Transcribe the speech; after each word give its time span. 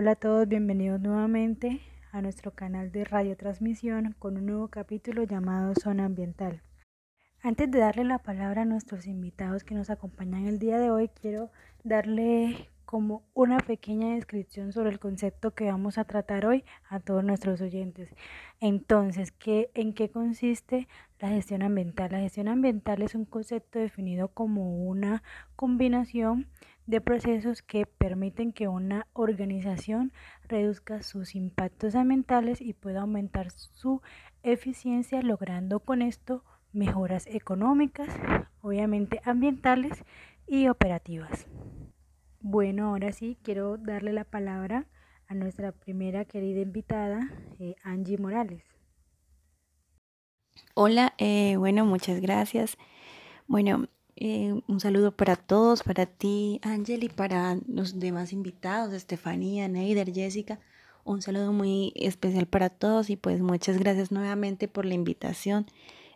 Hola 0.00 0.12
a 0.12 0.16
todos, 0.16 0.48
bienvenidos 0.48 0.98
nuevamente 0.98 1.82
a 2.10 2.22
nuestro 2.22 2.54
canal 2.54 2.90
de 2.90 3.04
radiotransmisión 3.04 4.16
con 4.18 4.38
un 4.38 4.46
nuevo 4.46 4.68
capítulo 4.68 5.24
llamado 5.24 5.74
Zona 5.74 6.06
Ambiental. 6.06 6.62
Antes 7.42 7.70
de 7.70 7.80
darle 7.80 8.04
la 8.04 8.18
palabra 8.18 8.62
a 8.62 8.64
nuestros 8.64 9.06
invitados 9.06 9.62
que 9.62 9.74
nos 9.74 9.90
acompañan 9.90 10.46
el 10.46 10.58
día 10.58 10.78
de 10.78 10.90
hoy, 10.90 11.08
quiero 11.08 11.50
darle 11.84 12.70
como 12.86 13.24
una 13.34 13.58
pequeña 13.58 14.14
descripción 14.14 14.72
sobre 14.72 14.88
el 14.88 14.98
concepto 14.98 15.54
que 15.54 15.70
vamos 15.70 15.98
a 15.98 16.04
tratar 16.04 16.46
hoy 16.46 16.64
a 16.88 16.98
todos 17.00 17.22
nuestros 17.22 17.60
oyentes. 17.60 18.08
Entonces, 18.58 19.32
¿qué, 19.32 19.70
¿en 19.74 19.92
qué 19.92 20.08
consiste 20.10 20.88
la 21.18 21.28
gestión 21.28 21.60
ambiental? 21.60 22.10
La 22.10 22.20
gestión 22.20 22.48
ambiental 22.48 23.02
es 23.02 23.14
un 23.14 23.26
concepto 23.26 23.78
definido 23.78 24.28
como 24.28 24.82
una 24.82 25.22
combinación 25.56 26.48
de 26.90 27.00
procesos 27.00 27.62
que 27.62 27.86
permiten 27.86 28.52
que 28.52 28.66
una 28.66 29.06
organización 29.12 30.12
reduzca 30.48 31.04
sus 31.04 31.36
impactos 31.36 31.94
ambientales 31.94 32.60
y 32.60 32.72
pueda 32.72 33.02
aumentar 33.02 33.52
su 33.52 34.02
eficiencia, 34.42 35.22
logrando 35.22 35.78
con 35.80 36.02
esto 36.02 36.44
mejoras 36.72 37.28
económicas, 37.28 38.08
obviamente 38.60 39.20
ambientales 39.24 40.04
y 40.48 40.66
operativas. 40.66 41.46
Bueno, 42.40 42.88
ahora 42.88 43.12
sí, 43.12 43.38
quiero 43.44 43.76
darle 43.76 44.12
la 44.12 44.24
palabra 44.24 44.86
a 45.28 45.34
nuestra 45.34 45.70
primera 45.70 46.24
querida 46.24 46.60
invitada, 46.60 47.30
eh, 47.60 47.76
Angie 47.84 48.18
Morales. 48.18 48.64
Hola, 50.74 51.14
eh, 51.18 51.54
bueno, 51.56 51.86
muchas 51.86 52.20
gracias. 52.20 52.76
Bueno, 53.46 53.86
eh, 54.20 54.60
un 54.66 54.80
saludo 54.80 55.12
para 55.12 55.34
todos, 55.34 55.82
para 55.82 56.04
ti, 56.04 56.60
Ángel, 56.62 57.04
y 57.04 57.08
para 57.08 57.58
los 57.66 57.98
demás 57.98 58.34
invitados, 58.34 58.92
Estefanía, 58.92 59.66
Neider, 59.66 60.12
Jessica. 60.12 60.60
Un 61.04 61.22
saludo 61.22 61.54
muy 61.54 61.94
especial 61.96 62.46
para 62.46 62.68
todos 62.68 63.08
y 63.08 63.16
pues 63.16 63.40
muchas 63.40 63.78
gracias 63.78 64.12
nuevamente 64.12 64.68
por 64.68 64.84
la 64.84 64.92
invitación. 64.92 65.64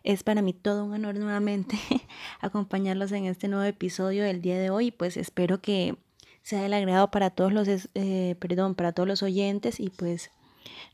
Es 0.03 0.21
para 0.21 0.43
mí 0.43 0.53
todo 0.53 0.85
un 0.85 0.93
honor 0.93 1.15
nuevamente 1.15 1.77
acompañarlos 2.41 3.11
en 3.11 3.25
este 3.25 3.47
nuevo 3.47 3.65
episodio 3.65 4.23
del 4.23 4.39
día 4.39 4.59
de 4.59 4.69
hoy. 4.69 4.91
Pues 4.91 5.17
espero 5.17 5.59
que 5.59 5.97
sea 6.43 6.61
del 6.61 6.75
agrado 6.75 7.09
para 7.09 7.31
todos 7.31 7.51
los, 7.51 7.67
eh, 7.95 8.35
perdón, 8.37 8.75
para 8.75 8.91
todos 8.91 9.07
los 9.07 9.23
oyentes 9.23 9.79
y 9.79 9.89
pues 9.89 10.29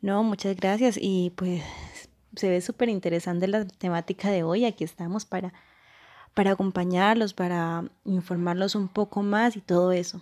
no, 0.01 0.23
muchas 0.23 0.55
gracias 0.55 0.97
y 0.97 1.33
pues 1.35 1.61
se 2.37 2.49
ve 2.49 2.61
súper 2.61 2.87
interesante 2.87 3.49
la 3.49 3.67
temática 3.67 4.31
de 4.31 4.43
hoy. 4.43 4.63
Aquí 4.63 4.85
estamos 4.85 5.25
para 5.25 5.53
para 6.33 6.51
acompañarlos, 6.51 7.33
para 7.33 7.83
informarlos 8.05 8.75
un 8.75 8.87
poco 8.87 9.21
más 9.23 9.55
y 9.55 9.61
todo 9.61 9.91
eso. 9.91 10.21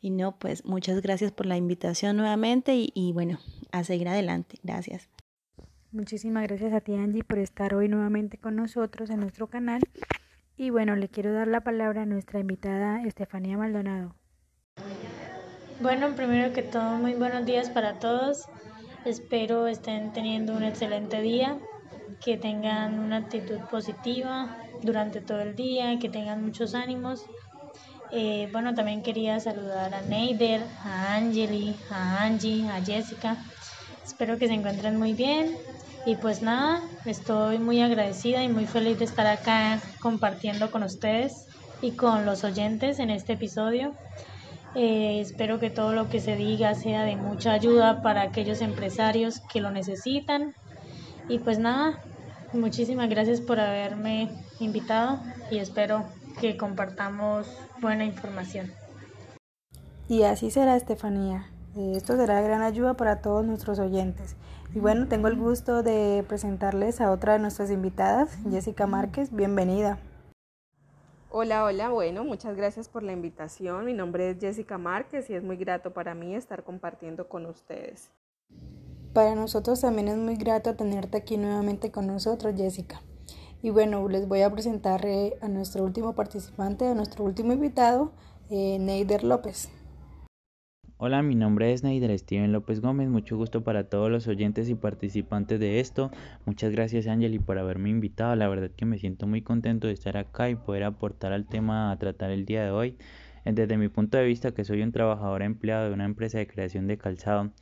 Y 0.00 0.10
no, 0.10 0.32
pues 0.32 0.64
muchas 0.64 1.00
gracias 1.02 1.32
por 1.32 1.46
la 1.46 1.56
invitación 1.56 2.16
nuevamente 2.16 2.74
y, 2.76 3.12
bueno, 3.12 3.38
a 3.72 3.82
seguir 3.84 4.08
adelante. 4.08 4.58
Gracias. 4.62 5.08
Muchísimas 5.92 6.46
gracias 6.46 6.72
a 6.72 6.80
ti 6.80 6.94
Angie 6.94 7.24
por 7.24 7.38
estar 7.38 7.74
hoy 7.74 7.88
nuevamente 7.88 8.36
con 8.36 8.56
nosotros 8.56 9.08
en 9.10 9.20
nuestro 9.20 9.46
canal. 9.46 9.80
Y 10.56 10.70
bueno, 10.70 10.96
le 10.96 11.08
quiero 11.08 11.32
dar 11.32 11.48
la 11.48 11.62
palabra 11.62 12.02
a 12.02 12.06
nuestra 12.06 12.40
invitada 12.40 13.02
Estefanía 13.02 13.56
Maldonado. 13.56 14.14
Bueno, 15.80 16.14
primero 16.14 16.52
que 16.52 16.62
todo, 16.62 16.96
muy 16.96 17.14
buenos 17.14 17.44
días 17.46 17.70
para 17.70 17.98
todos. 17.98 18.46
Espero 19.04 19.66
estén 19.68 20.12
teniendo 20.12 20.54
un 20.54 20.64
excelente 20.64 21.20
día, 21.20 21.58
que 22.24 22.36
tengan 22.36 22.98
una 22.98 23.18
actitud 23.18 23.60
positiva, 23.70 24.56
durante 24.82 25.20
todo 25.20 25.40
el 25.40 25.56
día, 25.56 25.98
que 25.98 26.08
tengan 26.08 26.44
muchos 26.44 26.74
ánimos. 26.74 27.24
Eh, 28.12 28.48
bueno, 28.52 28.74
también 28.74 29.02
quería 29.02 29.40
saludar 29.40 29.94
a 29.94 30.02
Neider, 30.02 30.62
a 30.84 31.14
Angeli, 31.14 31.74
a 31.90 32.22
Angie, 32.22 32.68
a 32.68 32.84
Jessica. 32.84 33.36
Espero 34.04 34.38
que 34.38 34.46
se 34.46 34.54
encuentren 34.54 34.96
muy 34.96 35.12
bien. 35.12 35.56
Y 36.06 36.14
pues 36.14 36.40
nada, 36.40 36.80
estoy 37.04 37.58
muy 37.58 37.80
agradecida 37.80 38.44
y 38.44 38.48
muy 38.48 38.66
feliz 38.66 38.98
de 39.00 39.04
estar 39.04 39.26
acá 39.26 39.80
compartiendo 40.00 40.70
con 40.70 40.84
ustedes 40.84 41.46
y 41.82 41.92
con 41.92 42.24
los 42.24 42.44
oyentes 42.44 43.00
en 43.00 43.10
este 43.10 43.32
episodio. 43.32 43.92
Eh, 44.76 45.20
espero 45.20 45.58
que 45.58 45.70
todo 45.70 45.92
lo 45.92 46.08
que 46.08 46.20
se 46.20 46.36
diga 46.36 46.74
sea 46.74 47.02
de 47.02 47.16
mucha 47.16 47.52
ayuda 47.52 48.02
para 48.02 48.22
aquellos 48.22 48.60
empresarios 48.60 49.40
que 49.52 49.60
lo 49.60 49.70
necesitan. 49.70 50.54
Y 51.28 51.40
pues 51.40 51.58
nada, 51.58 51.98
muchísimas 52.52 53.08
gracias 53.08 53.40
por 53.40 53.60
haberme 53.60 54.30
invitado 54.60 55.20
y 55.50 55.58
espero 55.58 56.04
que 56.40 56.56
compartamos 56.56 57.46
buena 57.80 58.04
información. 58.04 58.72
Y 60.08 60.22
así 60.22 60.50
será, 60.50 60.76
Estefanía. 60.76 61.46
Eh, 61.76 61.92
esto 61.96 62.16
será 62.16 62.36
de 62.36 62.44
gran 62.44 62.62
ayuda 62.62 62.94
para 62.94 63.20
todos 63.20 63.44
nuestros 63.44 63.78
oyentes. 63.78 64.36
Y 64.74 64.78
bueno, 64.78 65.08
tengo 65.08 65.28
el 65.28 65.36
gusto 65.36 65.82
de 65.82 66.24
presentarles 66.28 67.00
a 67.00 67.10
otra 67.10 67.34
de 67.34 67.38
nuestras 67.38 67.70
invitadas, 67.70 68.38
Jessica 68.50 68.86
Márquez. 68.86 69.34
Bienvenida. 69.34 69.98
Hola, 71.30 71.64
hola, 71.64 71.90
bueno, 71.90 72.24
muchas 72.24 72.56
gracias 72.56 72.88
por 72.88 73.02
la 73.02 73.12
invitación. 73.12 73.84
Mi 73.84 73.92
nombre 73.92 74.30
es 74.30 74.38
Jessica 74.38 74.78
Márquez 74.78 75.28
y 75.28 75.34
es 75.34 75.42
muy 75.42 75.56
grato 75.56 75.92
para 75.92 76.14
mí 76.14 76.34
estar 76.34 76.62
compartiendo 76.62 77.28
con 77.28 77.46
ustedes. 77.46 78.10
Para 79.16 79.34
nosotros 79.34 79.80
también 79.80 80.08
es 80.08 80.18
muy 80.18 80.36
grato 80.36 80.74
tenerte 80.74 81.16
aquí 81.16 81.38
nuevamente 81.38 81.90
con 81.90 82.06
nosotros, 82.06 82.54
Jessica. 82.54 83.00
Y 83.62 83.70
bueno, 83.70 84.06
les 84.10 84.28
voy 84.28 84.42
a 84.42 84.52
presentar 84.52 85.06
eh, 85.06 85.38
a 85.40 85.48
nuestro 85.48 85.84
último 85.84 86.14
participante, 86.14 86.86
a 86.86 86.94
nuestro 86.94 87.24
último 87.24 87.54
invitado, 87.54 88.12
eh, 88.50 88.76
Neider 88.78 89.24
López. 89.24 89.70
Hola, 90.98 91.22
mi 91.22 91.34
nombre 91.34 91.72
es 91.72 91.82
Neider 91.82 92.18
Steven 92.18 92.52
López 92.52 92.82
Gómez. 92.82 93.08
Mucho 93.08 93.38
gusto 93.38 93.64
para 93.64 93.88
todos 93.88 94.10
los 94.10 94.28
oyentes 94.28 94.68
y 94.68 94.74
participantes 94.74 95.60
de 95.60 95.80
esto. 95.80 96.10
Muchas 96.44 96.72
gracias, 96.72 97.06
Angeli, 97.06 97.38
por 97.38 97.58
haberme 97.58 97.88
invitado. 97.88 98.36
La 98.36 98.48
verdad 98.48 98.70
que 98.76 98.84
me 98.84 98.98
siento 98.98 99.26
muy 99.26 99.40
contento 99.40 99.86
de 99.86 99.94
estar 99.94 100.18
acá 100.18 100.50
y 100.50 100.56
poder 100.56 100.84
aportar 100.84 101.32
al 101.32 101.46
tema 101.46 101.90
a 101.90 101.98
tratar 101.98 102.32
el 102.32 102.44
día 102.44 102.64
de 102.64 102.70
hoy. 102.70 102.98
Desde 103.46 103.78
mi 103.78 103.88
punto 103.88 104.18
de 104.18 104.26
vista, 104.26 104.52
que 104.52 104.64
soy 104.64 104.82
un 104.82 104.92
trabajador 104.92 105.40
empleado 105.40 105.88
de 105.88 105.94
una 105.94 106.04
empresa 106.04 106.36
de 106.36 106.46
creación 106.46 106.86
de 106.86 106.98
calzado, 106.98 107.52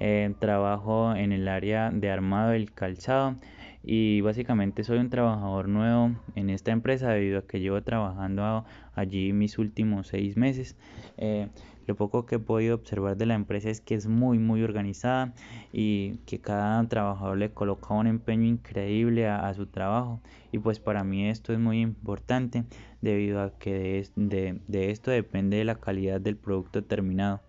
eh, 0.00 0.32
trabajo 0.38 1.14
en 1.14 1.32
el 1.32 1.48
área 1.48 1.90
de 1.90 2.10
armado 2.10 2.50
del 2.50 2.72
calzado 2.72 3.36
y 3.82 4.20
básicamente 4.20 4.84
soy 4.84 4.98
un 4.98 5.10
trabajador 5.10 5.68
nuevo 5.68 6.10
en 6.34 6.50
esta 6.50 6.72
empresa 6.72 7.10
debido 7.10 7.38
a 7.38 7.46
que 7.46 7.60
llevo 7.60 7.82
trabajando 7.82 8.64
allí 8.94 9.32
mis 9.32 9.58
últimos 9.58 10.08
seis 10.08 10.36
meses. 10.36 10.76
Eh, 11.16 11.48
lo 11.86 11.96
poco 11.96 12.26
que 12.26 12.34
he 12.34 12.38
podido 12.38 12.74
observar 12.74 13.16
de 13.16 13.24
la 13.24 13.34
empresa 13.34 13.70
es 13.70 13.80
que 13.80 13.94
es 13.94 14.06
muy 14.06 14.38
muy 14.38 14.62
organizada 14.62 15.32
y 15.72 16.18
que 16.26 16.38
cada 16.38 16.86
trabajador 16.86 17.38
le 17.38 17.50
coloca 17.50 17.94
un 17.94 18.06
empeño 18.06 18.46
increíble 18.46 19.26
a, 19.26 19.52
su 19.54 19.66
trabajo 19.66 20.20
y 20.52 20.58
pues 20.58 20.80
para 20.80 21.02
mí 21.02 21.26
esto 21.28 21.54
es 21.54 21.58
muy 21.58 21.80
importante 21.80 22.64
debido 23.00 23.40
a 23.40 23.58
que 23.58 24.06
de, 24.16 24.60
de 24.68 24.90
esto 24.90 25.10
depende 25.10 25.64
la 25.64 25.76
calidad 25.76 26.20
del 26.20 26.36
producto 26.36 26.84
terminado. 26.84 27.40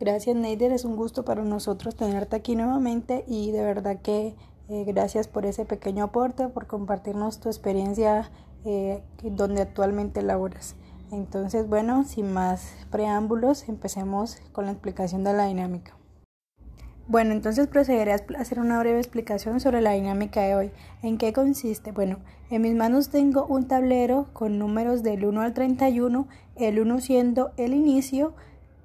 Gracias 0.00 0.34
Neider, 0.34 0.72
es 0.72 0.84
un 0.84 0.96
gusto 0.96 1.24
para 1.24 1.44
nosotros 1.44 1.94
tenerte 1.94 2.34
aquí 2.34 2.56
nuevamente 2.56 3.24
y 3.28 3.52
de 3.52 3.62
verdad 3.62 4.00
que 4.02 4.34
eh, 4.68 4.84
gracias 4.84 5.28
por 5.28 5.46
ese 5.46 5.64
pequeño 5.64 6.04
aporte, 6.04 6.48
por 6.48 6.66
compartirnos 6.66 7.38
tu 7.38 7.48
experiencia 7.48 8.30
eh, 8.64 9.02
donde 9.22 9.62
actualmente 9.62 10.22
laboras. 10.22 10.74
Entonces, 11.12 11.68
bueno, 11.68 12.04
sin 12.04 12.32
más 12.32 12.72
preámbulos, 12.90 13.68
empecemos 13.68 14.38
con 14.52 14.66
la 14.66 14.72
explicación 14.72 15.22
de 15.22 15.32
la 15.32 15.46
dinámica. 15.46 15.96
Bueno, 17.06 17.32
entonces 17.32 17.68
procederé 17.68 18.12
a 18.12 18.24
hacer 18.38 18.58
una 18.58 18.80
breve 18.80 18.98
explicación 18.98 19.60
sobre 19.60 19.82
la 19.82 19.92
dinámica 19.92 20.40
de 20.40 20.54
hoy. 20.54 20.72
¿En 21.02 21.18
qué 21.18 21.34
consiste? 21.34 21.92
Bueno, 21.92 22.18
en 22.50 22.62
mis 22.62 22.74
manos 22.74 23.10
tengo 23.10 23.46
un 23.46 23.68
tablero 23.68 24.28
con 24.32 24.58
números 24.58 25.02
del 25.02 25.26
1 25.26 25.42
al 25.42 25.52
31, 25.52 26.26
el 26.56 26.80
1 26.80 27.00
siendo 27.00 27.52
el 27.58 27.74
inicio 27.74 28.34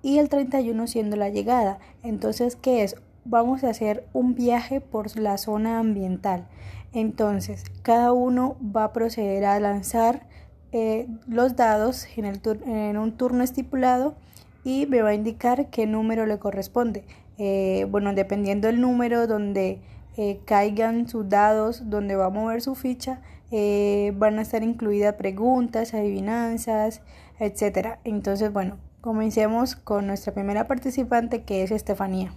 y 0.02 0.18
el 0.18 0.30
31 0.30 0.88
siendo 0.88 1.16
la 1.16 1.30
llegada. 1.30 1.80
Entonces, 2.04 2.56
¿qué 2.56 2.84
es? 2.84 2.96
vamos 3.30 3.64
a 3.64 3.70
hacer 3.70 4.06
un 4.14 4.34
viaje 4.34 4.82
por 4.82 5.18
la 5.18 5.38
zona 5.38 5.80
ambiental. 5.80 6.48
Entonces, 6.94 7.64
cada 7.84 8.12
uno 8.12 8.58
va 8.76 8.86
a 8.86 8.94
proceder 8.94 9.46
a 9.46 9.60
lanzar 9.60 10.26
eh, 10.72 11.08
los 11.28 11.56
dados 11.56 12.08
en, 12.18 12.26
el 12.26 12.42
en, 12.66 12.98
un 12.98 13.18
turno 13.18 13.44
estipulado 13.44 14.16
y 14.64 14.88
me 14.88 15.02
va 15.02 15.10
a 15.10 15.14
indicar 15.14 15.70
qué 15.70 15.86
número 15.86 16.26
le 16.26 16.40
corresponde. 16.40 17.06
Eh, 17.38 17.86
bueno, 17.90 18.14
dependiendo 18.14 18.68
del 18.68 18.82
número 18.82 19.28
donde 19.28 19.80
eh, 20.18 20.40
caigan 20.46 21.08
sus 21.08 21.30
dados, 21.30 21.90
donde 21.90 22.16
va 22.16 22.26
a 22.26 22.30
mover 22.30 22.62
su 22.62 22.76
ficha, 22.76 23.22
van 23.52 24.38
a 24.38 24.42
estar 24.44 24.62
incluidas 24.64 25.16
preguntas, 25.16 25.94
adivinanzas, 25.94 27.02
etc. 27.40 27.98
Entonces, 28.04 28.54
bueno, 28.54 28.78
comencemos 29.02 29.76
con 29.76 30.08
nuestra 30.08 30.34
primera 30.34 30.68
participante 30.68 31.44
que 31.44 31.64
es 31.64 31.72
Estefanía. 31.72 32.34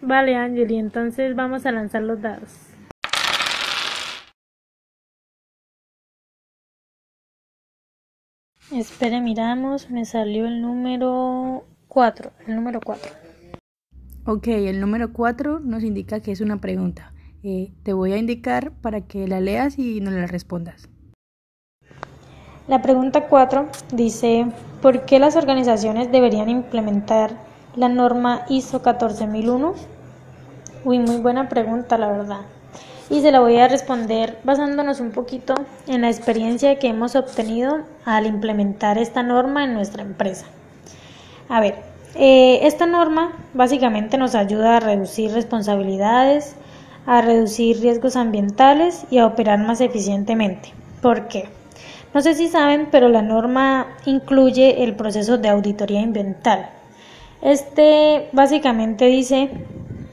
Vale, 0.00 0.34
Angeli, 0.36 0.76
entonces 0.76 1.36
vamos 1.36 1.64
a 1.66 1.72
lanzar 1.72 2.02
los 2.02 2.20
dados. 2.20 2.72
Espere, 8.72 9.20
miramos, 9.20 9.90
me 9.90 10.04
salió 10.04 10.46
el 10.46 10.62
número 10.62 11.66
4, 11.88 12.32
el 12.46 12.56
número 12.56 12.80
4. 12.80 13.12
Ok, 14.24 14.48
el 14.48 14.80
número 14.80 15.12
4 15.12 15.60
nos 15.60 15.82
indica 15.82 16.20
que 16.20 16.32
es 16.32 16.40
una 16.40 16.58
pregunta. 16.58 17.12
Eh, 17.42 17.72
te 17.82 17.92
voy 17.92 18.12
a 18.12 18.16
indicar 18.16 18.72
para 18.80 19.02
que 19.02 19.28
la 19.28 19.40
leas 19.40 19.78
y 19.78 20.00
nos 20.00 20.14
la 20.14 20.26
respondas. 20.26 20.88
La 22.66 22.80
pregunta 22.80 23.26
4 23.28 23.68
dice, 23.92 24.46
¿por 24.82 25.06
qué 25.06 25.20
las 25.20 25.36
organizaciones 25.36 26.10
deberían 26.10 26.48
implementar 26.50 27.30
la 27.76 27.88
norma 27.88 28.44
ISO 28.48 28.82
14001? 28.82 29.74
Uy, 30.84 30.98
muy 30.98 31.18
buena 31.18 31.48
pregunta, 31.48 31.96
la 31.96 32.08
verdad. 32.08 32.40
Y 33.08 33.20
se 33.20 33.30
la 33.30 33.40
voy 33.40 33.56
a 33.58 33.68
responder 33.68 34.38
basándonos 34.42 35.00
un 35.00 35.12
poquito 35.12 35.54
en 35.86 36.02
la 36.02 36.10
experiencia 36.10 36.78
que 36.78 36.88
hemos 36.88 37.14
obtenido 37.14 37.78
al 38.04 38.26
implementar 38.26 38.98
esta 38.98 39.22
norma 39.22 39.64
en 39.64 39.74
nuestra 39.74 40.02
empresa. 40.02 40.46
A 41.48 41.60
ver, 41.60 41.76
eh, 42.16 42.60
esta 42.62 42.86
norma 42.86 43.32
básicamente 43.54 44.18
nos 44.18 44.34
ayuda 44.34 44.76
a 44.76 44.80
reducir 44.80 45.30
responsabilidades, 45.32 46.56
a 47.06 47.20
reducir 47.22 47.80
riesgos 47.80 48.16
ambientales 48.16 49.04
y 49.10 49.18
a 49.18 49.26
operar 49.26 49.60
más 49.60 49.80
eficientemente. 49.80 50.72
¿Por 51.00 51.28
qué? 51.28 51.61
No 52.14 52.20
sé 52.20 52.34
si 52.34 52.48
saben, 52.48 52.88
pero 52.90 53.08
la 53.08 53.22
norma 53.22 53.86
incluye 54.04 54.84
el 54.84 54.94
proceso 54.94 55.38
de 55.38 55.48
auditoría 55.48 56.02
ambiental. 56.02 56.68
Este 57.40 58.28
básicamente 58.32 59.06
dice 59.06 59.50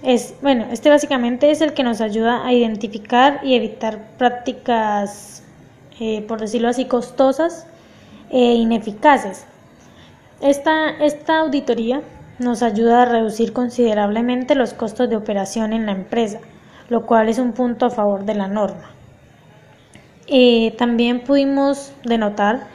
es 0.04 0.36
bueno, 0.42 0.66
este 0.72 0.90
básicamente 0.90 1.52
es 1.52 1.62
el 1.62 1.74
que 1.74 1.84
nos 1.84 2.00
ayuda 2.00 2.46
a 2.46 2.54
identificar 2.54 3.42
y 3.44 3.56
evitar 3.56 4.00
prácticas, 4.18 5.44
eh, 6.00 6.22
por 6.28 6.40
decirlo 6.40 6.70
así, 6.70 6.86
costosas 6.86 7.68
e 8.30 8.54
ineficaces. 8.54 9.46
Esta, 10.42 10.90
esta 11.02 11.40
auditoría 11.40 12.02
nos 12.40 12.64
ayuda 12.64 13.02
a 13.02 13.06
reducir 13.06 13.52
considerablemente 13.52 14.56
los 14.56 14.74
costos 14.74 15.10
de 15.10 15.18
operación 15.18 15.74
en 15.74 15.86
la 15.86 15.92
empresa, 15.92 16.40
lo 16.88 17.06
cual 17.06 17.28
es 17.28 17.38
un 17.38 17.52
punto 17.52 17.86
a 17.86 17.90
favor 17.90 18.24
de 18.24 18.36
la 18.36 18.48
norma. 18.48 18.99
Eh, 20.32 20.76
también 20.78 21.22
pudimos 21.22 21.92
denotar 22.04 22.68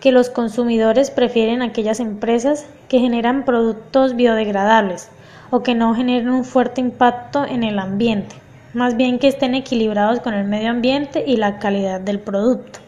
que 0.00 0.10
los 0.10 0.28
consumidores 0.28 1.12
prefieren 1.12 1.62
aquellas 1.62 2.00
empresas 2.00 2.66
que 2.88 2.98
generan 2.98 3.44
productos 3.44 4.16
biodegradables 4.16 5.08
o 5.50 5.62
que 5.62 5.76
no 5.76 5.94
generen 5.94 6.30
un 6.30 6.44
fuerte 6.44 6.80
impacto 6.80 7.46
en 7.46 7.62
el 7.62 7.78
ambiente, 7.78 8.34
más 8.74 8.96
bien 8.96 9.20
que 9.20 9.28
estén 9.28 9.54
equilibrados 9.54 10.18
con 10.18 10.34
el 10.34 10.46
medio 10.46 10.70
ambiente 10.70 11.22
y 11.24 11.36
la 11.36 11.60
calidad 11.60 12.00
del 12.00 12.18
producto, 12.18 12.80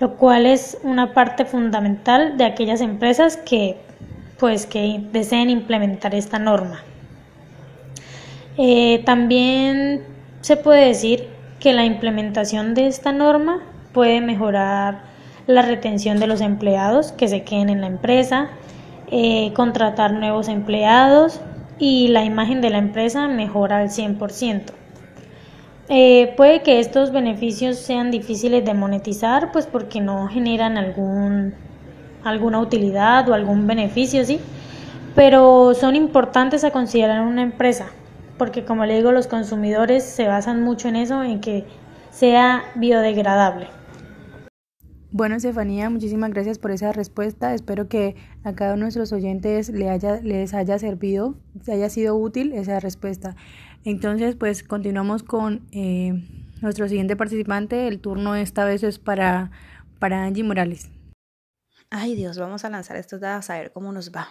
lo 0.00 0.16
cual 0.16 0.44
es 0.44 0.78
una 0.82 1.14
parte 1.14 1.44
fundamental 1.44 2.36
de 2.36 2.44
aquellas 2.44 2.80
empresas 2.80 3.36
que 3.36 3.76
pues 4.40 4.66
que 4.66 5.00
deseen 5.12 5.50
implementar 5.50 6.14
esta 6.14 6.38
norma. 6.38 6.82
Eh, 8.56 9.02
también 9.04 10.02
se 10.40 10.56
puede 10.56 10.86
decir 10.86 11.28
que 11.60 11.74
la 11.74 11.84
implementación 11.84 12.74
de 12.74 12.86
esta 12.86 13.12
norma 13.12 13.60
puede 13.92 14.20
mejorar 14.20 15.02
la 15.46 15.62
retención 15.62 16.18
de 16.18 16.26
los 16.26 16.40
empleados 16.40 17.12
que 17.12 17.28
se 17.28 17.42
queden 17.42 17.68
en 17.68 17.82
la 17.82 17.86
empresa, 17.86 18.48
eh, 19.08 19.52
contratar 19.54 20.12
nuevos 20.12 20.48
empleados 20.48 21.40
y 21.78 22.08
la 22.08 22.24
imagen 22.24 22.60
de 22.60 22.70
la 22.70 22.78
empresa 22.78 23.28
mejora 23.28 23.78
al 23.78 23.90
100%. 23.90 24.72
Eh, 25.88 26.34
puede 26.36 26.62
que 26.62 26.78
estos 26.78 27.10
beneficios 27.10 27.76
sean 27.76 28.10
difíciles 28.12 28.64
de 28.64 28.74
monetizar, 28.74 29.50
pues 29.50 29.66
porque 29.66 30.00
no 30.00 30.28
generan 30.28 30.78
algún, 30.78 31.52
alguna 32.22 32.60
utilidad 32.60 33.28
o 33.28 33.34
algún 33.34 33.66
beneficio, 33.66 34.24
¿sí? 34.24 34.38
Pero 35.16 35.74
son 35.74 35.96
importantes 35.96 36.62
a 36.62 36.70
considerar 36.70 37.22
en 37.22 37.24
una 37.24 37.42
empresa, 37.42 37.86
porque 38.40 38.64
como 38.64 38.86
le 38.86 38.96
digo, 38.96 39.12
los 39.12 39.26
consumidores 39.26 40.02
se 40.02 40.26
basan 40.26 40.62
mucho 40.62 40.88
en 40.88 40.96
eso, 40.96 41.22
en 41.22 41.42
que 41.42 41.66
sea 42.10 42.64
biodegradable. 42.74 43.68
Bueno, 45.10 45.34
Estefanía, 45.34 45.90
muchísimas 45.90 46.30
gracias 46.30 46.58
por 46.58 46.70
esa 46.70 46.90
respuesta. 46.90 47.52
Espero 47.52 47.86
que 47.88 48.16
a 48.42 48.54
cada 48.54 48.72
uno 48.72 48.78
de 48.78 48.84
nuestros 48.84 49.12
oyentes 49.12 49.68
le 49.68 49.90
haya, 49.90 50.22
les 50.22 50.54
haya 50.54 50.78
servido, 50.78 51.34
haya 51.70 51.90
sido 51.90 52.16
útil 52.16 52.54
esa 52.54 52.80
respuesta. 52.80 53.36
Entonces, 53.84 54.36
pues 54.36 54.62
continuamos 54.62 55.22
con 55.22 55.66
eh, 55.72 56.26
nuestro 56.62 56.88
siguiente 56.88 57.16
participante. 57.16 57.88
El 57.88 58.00
turno 58.00 58.36
esta 58.36 58.64
vez 58.64 58.82
es 58.84 58.98
para, 58.98 59.50
para 59.98 60.24
Angie 60.24 60.44
Morales. 60.44 60.88
Ay 61.90 62.14
Dios, 62.14 62.38
vamos 62.38 62.64
a 62.64 62.70
lanzar 62.70 62.96
estos 62.96 63.20
dados 63.20 63.50
a 63.50 63.58
ver 63.58 63.70
cómo 63.70 63.92
nos 63.92 64.10
va. 64.12 64.28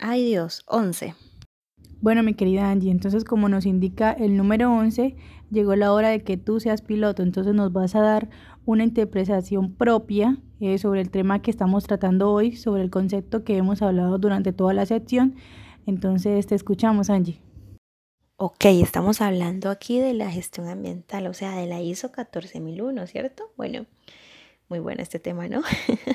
Ay 0.00 0.24
Dios, 0.24 0.62
11. 0.66 1.14
Bueno, 2.00 2.22
mi 2.22 2.34
querida 2.34 2.70
Angie, 2.70 2.92
entonces 2.92 3.24
como 3.24 3.48
nos 3.48 3.66
indica 3.66 4.12
el 4.12 4.36
número 4.36 4.72
11, 4.72 5.16
llegó 5.50 5.74
la 5.74 5.92
hora 5.92 6.10
de 6.10 6.22
que 6.22 6.36
tú 6.36 6.60
seas 6.60 6.82
piloto, 6.82 7.24
entonces 7.24 7.52
nos 7.54 7.72
vas 7.72 7.96
a 7.96 8.00
dar 8.00 8.28
una 8.64 8.84
interpretación 8.84 9.74
propia 9.74 10.38
eh, 10.60 10.78
sobre 10.78 11.00
el 11.00 11.10
tema 11.10 11.42
que 11.42 11.50
estamos 11.50 11.84
tratando 11.84 12.30
hoy, 12.30 12.54
sobre 12.54 12.82
el 12.82 12.90
concepto 12.90 13.42
que 13.42 13.56
hemos 13.56 13.82
hablado 13.82 14.18
durante 14.18 14.52
toda 14.52 14.72
la 14.72 14.86
sección. 14.86 15.34
Entonces 15.86 16.46
te 16.46 16.54
escuchamos, 16.54 17.10
Angie. 17.10 17.40
Ok, 18.36 18.66
estamos 18.66 19.20
hablando 19.20 19.68
aquí 19.68 19.98
de 19.98 20.14
la 20.14 20.30
gestión 20.30 20.68
ambiental, 20.68 21.26
o 21.26 21.34
sea, 21.34 21.56
de 21.56 21.66
la 21.66 21.80
ISO 21.80 22.12
14001, 22.12 23.08
¿cierto? 23.08 23.50
Bueno, 23.56 23.86
muy 24.68 24.78
bueno 24.78 25.02
este 25.02 25.18
tema, 25.18 25.48
¿no? 25.48 25.62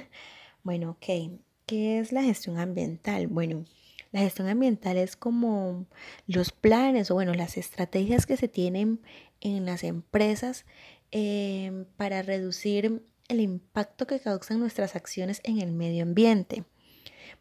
bueno, 0.63 0.91
ok. 0.91 1.41
¿Qué 1.65 2.00
es 2.00 2.12
la 2.12 2.24
gestión 2.24 2.57
ambiental? 2.57 3.27
Bueno, 3.27 3.65
la 4.12 4.19
gestión 4.19 4.48
ambiental 4.48 4.98
es 4.98 5.15
como 5.15 5.86
los 6.27 6.51
planes 6.51 7.10
o 7.10 7.15
bueno, 7.15 7.33
las 7.33 7.57
estrategias 7.57 8.25
que 8.25 8.38
se 8.38 8.48
tienen 8.48 9.01
en 9.39 9.65
las 9.65 9.83
empresas 9.83 10.65
em, 11.12 11.86
para 11.98 12.21
reducir 12.21 13.04
el 13.30 13.39
impacto 13.39 14.06
que 14.06 14.19
causan 14.19 14.60
nuestras 14.60 14.95
acciones 14.95 15.42
en 15.44 15.62
el 15.62 15.71
medio 15.71 16.04
ambiente. 16.04 16.65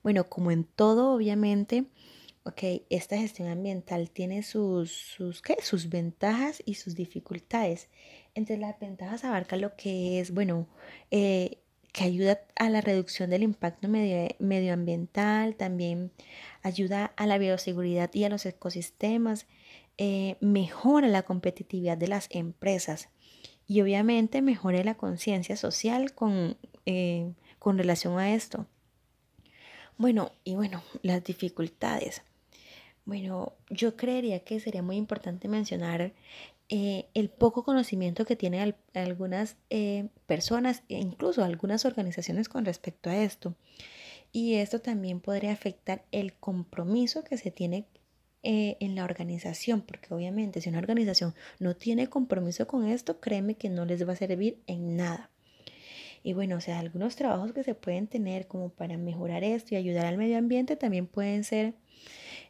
Bueno, 0.02 0.28
como 0.28 0.50
en 0.50 0.64
todo, 0.64 1.14
obviamente, 1.14 1.86
ok, 2.44 2.62
esta 2.90 3.16
gestión 3.16 3.48
ambiental 3.48 4.10
tiene 4.10 4.42
sus, 4.42 4.92
sus, 4.92 5.42
¿qué? 5.42 5.56
sus 5.60 5.88
ventajas 5.88 6.62
y 6.64 6.74
sus 6.74 6.94
dificultades. 6.94 7.88
Entre 8.34 8.56
las 8.56 8.78
ventajas 8.78 9.24
abarca 9.24 9.56
lo 9.56 9.76
que 9.76 10.20
es, 10.20 10.32
bueno, 10.32 10.68
eh, 11.10 11.58
que 11.92 12.04
ayuda 12.04 12.40
a 12.56 12.70
la 12.70 12.80
reducción 12.80 13.30
del 13.30 13.42
impacto 13.42 13.88
medioambiental, 13.88 15.56
también 15.56 16.10
ayuda 16.62 17.12
a 17.16 17.26
la 17.26 17.38
bioseguridad 17.38 18.10
y 18.14 18.24
a 18.24 18.30
los 18.30 18.46
ecosistemas, 18.46 19.46
eh, 19.98 20.36
mejora 20.40 21.08
la 21.08 21.22
competitividad 21.22 21.98
de 21.98 22.08
las 22.08 22.28
empresas 22.30 23.10
y 23.66 23.82
obviamente 23.82 24.40
mejora 24.40 24.82
la 24.84 24.94
conciencia 24.94 25.56
social 25.56 26.14
con, 26.14 26.56
eh, 26.86 27.32
con 27.58 27.76
relación 27.76 28.18
a 28.18 28.34
esto. 28.34 28.66
Bueno, 29.98 30.32
y 30.44 30.54
bueno, 30.54 30.82
las 31.02 31.22
dificultades. 31.22 32.22
Bueno, 33.04 33.54
yo 33.68 33.96
creería 33.96 34.40
que 34.40 34.60
sería 34.60 34.82
muy 34.82 34.96
importante 34.96 35.48
mencionar 35.48 36.12
eh, 36.68 37.06
el 37.14 37.28
poco 37.28 37.64
conocimiento 37.64 38.24
que 38.24 38.36
tienen 38.36 38.74
algunas 38.94 39.56
eh, 39.70 40.08
personas 40.26 40.84
e 40.88 40.98
incluso 40.98 41.44
algunas 41.44 41.84
organizaciones 41.84 42.48
con 42.48 42.64
respecto 42.64 43.10
a 43.10 43.16
esto. 43.16 43.54
Y 44.32 44.54
esto 44.54 44.80
también 44.80 45.20
podría 45.20 45.52
afectar 45.52 46.04
el 46.12 46.32
compromiso 46.32 47.24
que 47.24 47.36
se 47.36 47.50
tiene 47.50 47.86
eh, 48.42 48.76
en 48.80 48.94
la 48.94 49.04
organización, 49.04 49.82
porque 49.82 50.14
obviamente 50.14 50.60
si 50.60 50.70
una 50.70 50.78
organización 50.78 51.34
no 51.58 51.76
tiene 51.76 52.08
compromiso 52.08 52.66
con 52.66 52.86
esto, 52.86 53.20
créeme 53.20 53.56
que 53.56 53.68
no 53.68 53.84
les 53.84 54.08
va 54.08 54.14
a 54.14 54.16
servir 54.16 54.58
en 54.66 54.96
nada. 54.96 55.30
Y 56.22 56.32
bueno, 56.32 56.56
o 56.56 56.60
sea, 56.60 56.78
algunos 56.78 57.16
trabajos 57.16 57.52
que 57.52 57.64
se 57.64 57.74
pueden 57.74 58.06
tener 58.06 58.46
como 58.46 58.70
para 58.70 58.96
mejorar 58.96 59.44
esto 59.44 59.74
y 59.74 59.76
ayudar 59.76 60.06
al 60.06 60.16
medio 60.16 60.38
ambiente 60.38 60.76
también 60.76 61.06
pueden 61.06 61.44
ser 61.44 61.74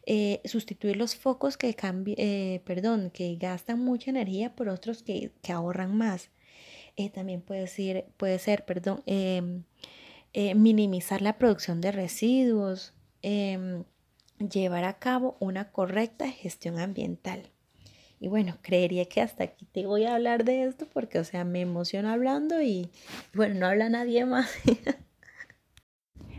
eh, 0.05 0.41
sustituir 0.45 0.97
los 0.97 1.15
focos 1.15 1.57
que, 1.57 1.75
eh, 2.17 2.61
perdón, 2.65 3.09
que 3.09 3.35
gastan 3.35 3.79
mucha 3.79 4.11
energía 4.11 4.53
por 4.55 4.67
otros 4.67 5.01
que, 5.03 5.31
ahorran 5.49 5.95
más. 5.95 6.29
Eh, 6.97 7.09
también 7.09 7.41
puede 7.41 7.67
ser, 7.67 8.07
puede 8.17 8.37
ser 8.39 8.65
perdón, 8.65 9.01
em, 9.05 9.63
minimizar 10.55 11.21
la 11.21 11.37
producción 11.37 11.81
de 11.81 11.91
residuos, 11.91 12.93
em, 13.21 13.85
llevar 14.39 14.83
a 14.83 14.99
cabo 14.99 15.37
una 15.39 15.71
correcta 15.71 16.29
gestión 16.29 16.79
ambiental. 16.79 17.51
Y 18.19 18.27
bueno, 18.29 18.57
creería 18.61 19.05
que 19.05 19.21
hasta 19.21 19.43
aquí 19.45 19.65
te 19.71 19.85
voy 19.85 20.05
a 20.05 20.15
hablar 20.15 20.45
de 20.45 20.63
esto 20.63 20.87
porque, 20.91 21.19
o 21.19 21.23
sea, 21.23 21.43
me 21.45 21.61
emociona 21.61 22.13
hablando 22.13 22.61
y 22.61 22.89
bueno, 23.33 23.55
no 23.55 23.67
habla 23.67 23.89
nadie 23.89 24.25
más. 24.25 24.49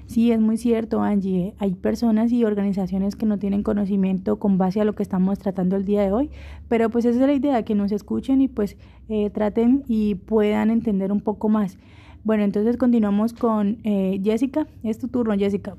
Sí, 0.07 0.31
es 0.33 0.41
muy 0.41 0.59
cierto, 0.59 1.03
Angie. 1.03 1.55
Hay 1.59 1.75
personas 1.75 2.31
y 2.31 2.45
organizaciones 2.45 3.17
que 3.17 3.27
no 3.27 3.39
tienen 3.39 3.63
conocimiento 3.63 4.39
con 4.39 4.59
base 4.59 4.81
a 4.81 4.85
lo 4.85 4.93
que 4.93 5.03
estamos 5.03 5.39
tratando 5.39 5.77
el 5.77 5.85
día 5.85 6.03
de 6.03 6.13
hoy, 6.13 6.31
pero 6.69 6.91
pues 6.91 7.05
esa 7.05 7.21
es 7.21 7.27
la 7.27 7.33
idea, 7.33 7.65
que 7.65 7.75
nos 7.75 7.91
escuchen 7.91 8.41
y 8.41 8.49
pues 8.49 8.77
eh, 9.09 9.31
traten 9.31 9.83
y 9.89 10.17
puedan 10.17 10.71
entender 10.71 11.11
un 11.11 11.21
poco 11.21 11.49
más. 11.49 11.79
Bueno, 12.23 12.43
entonces 12.43 12.77
continuamos 12.77 13.33
con 13.33 13.79
eh, 13.85 14.21
Jessica. 14.23 14.67
Es 14.83 14.99
tu 14.99 15.09
turno, 15.09 15.35
Jessica. 15.37 15.77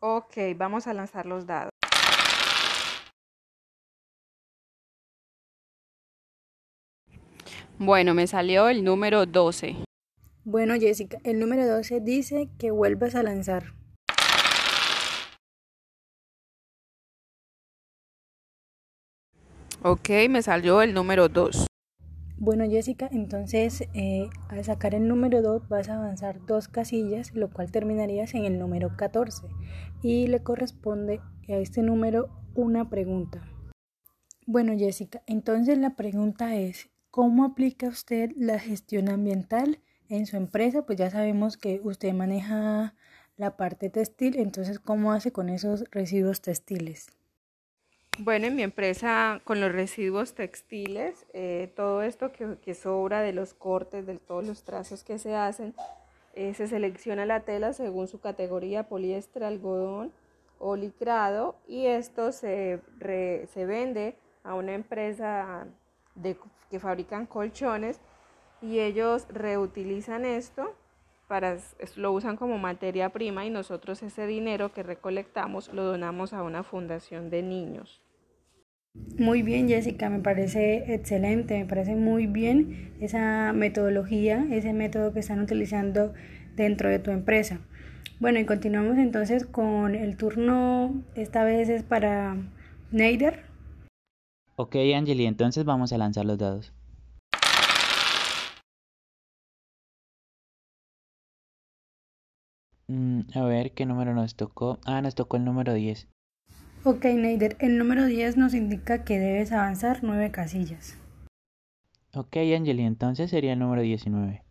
Ok, 0.00 0.36
vamos 0.56 0.86
a 0.86 0.94
lanzar 0.94 1.26
los 1.26 1.46
dados. 1.46 1.70
Bueno, 7.80 8.12
me 8.14 8.26
salió 8.26 8.68
el 8.68 8.84
número 8.84 9.24
12. 9.24 9.87
Bueno, 10.50 10.76
Jessica, 10.80 11.18
el 11.24 11.40
número 11.40 11.66
12 11.66 12.00
dice 12.00 12.48
que 12.58 12.70
vuelvas 12.70 13.14
a 13.14 13.22
lanzar. 13.22 13.74
Ok, 19.82 20.08
me 20.30 20.40
salió 20.40 20.80
el 20.80 20.94
número 20.94 21.28
2. 21.28 21.66
Bueno, 22.38 22.64
Jessica, 22.64 23.10
entonces 23.12 23.82
eh, 23.92 24.30
al 24.48 24.64
sacar 24.64 24.94
el 24.94 25.06
número 25.06 25.42
2 25.42 25.68
vas 25.68 25.90
a 25.90 25.96
avanzar 25.96 26.40
dos 26.46 26.66
casillas, 26.68 27.34
lo 27.34 27.50
cual 27.50 27.70
terminarías 27.70 28.32
en 28.32 28.46
el 28.46 28.58
número 28.58 28.96
14 28.96 29.48
y 30.02 30.28
le 30.28 30.42
corresponde 30.42 31.20
a 31.46 31.56
este 31.56 31.82
número 31.82 32.30
una 32.54 32.88
pregunta. 32.88 33.42
Bueno, 34.46 34.72
Jessica, 34.78 35.20
entonces 35.26 35.76
la 35.76 35.94
pregunta 35.94 36.56
es, 36.56 36.88
¿cómo 37.10 37.44
aplica 37.44 37.88
usted 37.88 38.30
la 38.34 38.58
gestión 38.58 39.10
ambiental 39.10 39.82
en 40.08 40.26
su 40.26 40.36
empresa? 40.36 40.86
Pues 40.86 40.98
ya 40.98 41.10
sabemos 41.10 41.56
que 41.56 41.80
usted 41.82 42.12
maneja 42.12 42.94
la 43.36 43.56
parte 43.56 43.88
textil, 43.88 44.38
entonces, 44.38 44.80
¿cómo 44.80 45.12
hace 45.12 45.32
con 45.32 45.48
esos 45.48 45.84
residuos 45.90 46.40
textiles? 46.40 47.08
Bueno, 48.18 48.46
en 48.48 48.56
mi 48.56 48.64
empresa 48.64 49.40
con 49.44 49.60
los 49.60 49.70
residuos 49.70 50.34
textiles, 50.34 51.24
eh, 51.32 51.72
todo 51.76 52.02
esto 52.02 52.32
que, 52.32 52.74
sobra 52.74 53.20
de 53.20 53.32
los 53.32 53.54
cortes, 53.54 54.06
de 54.06 54.18
todos 54.18 54.44
los 54.44 54.64
trazos 54.64 55.04
que 55.04 55.20
se 55.20 55.36
hacen, 55.36 55.72
eh, 56.34 56.52
se 56.54 56.66
selecciona 56.66 57.26
la 57.26 57.40
tela 57.40 57.72
según 57.72 58.08
su 58.08 58.18
categoría, 58.20 58.88
poliéster, 58.88 59.44
algodón 59.44 60.12
o 60.58 60.74
licrado, 60.74 61.54
y 61.68 61.86
esto 61.86 62.32
se, 62.32 62.80
se 63.00 63.66
vende 63.66 64.16
a 64.42 64.54
una 64.54 64.74
empresa 64.74 65.68
de, 66.16 66.36
que 66.70 66.80
fabrican 66.80 67.26
colchones 67.26 68.00
y 68.62 68.80
ellos 68.80 69.26
reutilizan 69.30 70.24
esto 70.24 70.74
para, 71.28 71.58
lo 71.96 72.12
usan 72.12 72.36
como 72.36 72.58
materia 72.58 73.10
prima 73.10 73.44
y 73.44 73.50
nosotros 73.50 74.02
ese 74.02 74.26
dinero 74.26 74.72
que 74.72 74.82
recolectamos 74.82 75.72
lo 75.72 75.84
donamos 75.84 76.32
a 76.32 76.42
una 76.42 76.62
fundación 76.62 77.30
de 77.30 77.42
niños. 77.42 78.02
Muy 79.18 79.42
bien, 79.42 79.68
Jessica, 79.68 80.08
me 80.08 80.20
parece 80.20 80.94
excelente, 80.94 81.58
me 81.58 81.66
parece 81.66 81.94
muy 81.94 82.26
bien 82.26 82.94
esa 83.00 83.52
metodología, 83.52 84.46
ese 84.50 84.72
método 84.72 85.12
que 85.12 85.20
están 85.20 85.40
utilizando 85.40 86.14
dentro 86.56 86.88
de 86.88 86.98
tu 86.98 87.10
empresa. 87.10 87.60
Bueno, 88.20 88.40
y 88.40 88.44
continuamos 88.44 88.96
entonces 88.98 89.44
con 89.44 89.94
el 89.94 90.16
turno, 90.16 91.04
esta 91.14 91.44
vez 91.44 91.68
es 91.68 91.84
para 91.84 92.36
Neider. 92.90 93.44
Ok, 94.56 94.76
Angeli, 94.96 95.26
entonces 95.26 95.64
vamos 95.64 95.92
a 95.92 95.98
lanzar 95.98 96.24
los 96.24 96.38
dados. 96.38 96.72
Mm, 102.88 103.20
a 103.34 103.44
ver, 103.44 103.72
¿qué 103.72 103.84
número 103.84 104.14
nos 104.14 104.34
tocó? 104.34 104.78
Ah, 104.86 105.02
nos 105.02 105.14
tocó 105.14 105.36
el 105.36 105.44
número 105.44 105.74
10. 105.74 106.08
Ok, 106.84 107.04
Neider, 107.04 107.56
el 107.60 107.76
número 107.76 108.06
10 108.06 108.36
nos 108.38 108.54
indica 108.54 109.04
que 109.04 109.18
debes 109.18 109.52
avanzar 109.52 110.00
9 110.02 110.30
casillas. 110.30 110.96
Ok, 112.14 112.36
Angeli, 112.36 112.82
entonces 112.82 113.30
sería 113.30 113.52
el 113.52 113.58
número 113.58 113.82
19. 113.82 114.42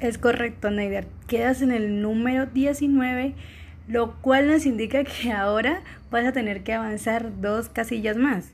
Es 0.00 0.18
correcto, 0.18 0.70
Neider. 0.70 1.06
Quedas 1.28 1.62
en 1.62 1.70
el 1.70 2.02
número 2.02 2.46
19, 2.46 3.36
lo 3.86 4.20
cual 4.20 4.48
nos 4.48 4.66
indica 4.66 5.04
que 5.04 5.30
ahora 5.30 5.84
vas 6.10 6.26
a 6.26 6.32
tener 6.32 6.64
que 6.64 6.72
avanzar 6.72 7.40
dos 7.40 7.68
casillas 7.68 8.16
más. 8.16 8.52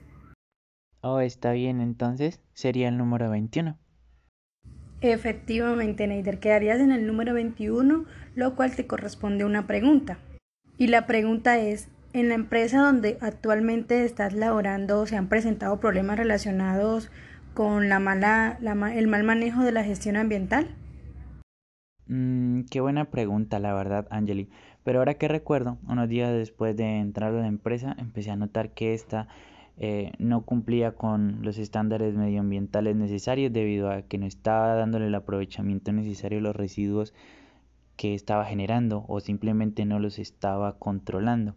Oh, 1.00 1.20
está 1.20 1.52
bien, 1.52 1.80
entonces 1.80 2.42
sería 2.52 2.88
el 2.88 2.98
número 2.98 3.30
21. 3.30 3.78
Efectivamente, 5.00 6.06
Neider, 6.06 6.40
quedarías 6.40 6.80
en 6.80 6.90
el 6.90 7.06
número 7.06 7.34
21, 7.34 8.04
lo 8.34 8.56
cual 8.56 8.74
te 8.74 8.86
corresponde 8.86 9.44
una 9.44 9.66
pregunta. 9.66 10.18
Y 10.76 10.88
la 10.88 11.06
pregunta 11.06 11.58
es, 11.58 11.88
en 12.12 12.28
la 12.28 12.34
empresa 12.34 12.80
donde 12.80 13.18
actualmente 13.20 14.04
estás 14.04 14.32
laborando 14.32 15.06
se 15.06 15.16
han 15.16 15.28
presentado 15.28 15.78
problemas 15.78 16.18
relacionados 16.18 17.10
con 17.54 17.88
la 17.88 17.98
mala, 17.98 18.58
el 18.94 19.08
mal 19.08 19.24
manejo 19.24 19.62
de 19.62 19.72
la 19.72 19.84
gestión 19.84 20.16
ambiental? 20.16 20.68
Mm, 22.06 22.62
qué 22.70 22.80
buena 22.80 23.06
pregunta, 23.06 23.58
la 23.58 23.74
verdad, 23.74 24.06
Angeli. 24.10 24.48
Pero 24.84 25.00
ahora 25.00 25.14
que 25.14 25.28
recuerdo, 25.28 25.78
unos 25.86 26.08
días 26.08 26.32
después 26.32 26.76
de 26.76 26.98
entrar 26.98 27.34
a 27.34 27.40
la 27.40 27.46
empresa, 27.46 27.94
empecé 27.98 28.30
a 28.30 28.36
notar 28.36 28.70
que 28.70 28.94
esta 28.94 29.28
eh, 29.80 30.12
no 30.18 30.42
cumplía 30.42 30.92
con 30.92 31.38
los 31.42 31.56
estándares 31.56 32.14
medioambientales 32.16 32.96
necesarios 32.96 33.52
debido 33.52 33.90
a 33.90 34.02
que 34.02 34.18
no 34.18 34.26
estaba 34.26 34.74
dándole 34.74 35.06
el 35.06 35.14
aprovechamiento 35.14 35.92
necesario 35.92 36.40
a 36.40 36.42
los 36.42 36.56
residuos 36.56 37.14
que 37.96 38.14
estaba 38.14 38.44
generando 38.44 39.04
o 39.06 39.20
simplemente 39.20 39.84
no 39.84 40.00
los 40.00 40.18
estaba 40.18 40.78
controlando. 40.78 41.54